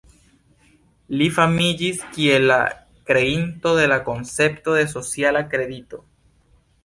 [1.17, 2.57] Li famiĝis kiel la
[3.09, 6.01] kreinto de la koncepto de sociala kredito.